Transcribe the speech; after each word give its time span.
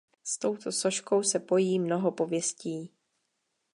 S 0.23 0.37
touto 0.37 0.71
soškou 0.71 1.23
se 1.23 1.39
pojí 1.39 1.79
mnoho 1.79 2.11
pověstí. 2.11 2.91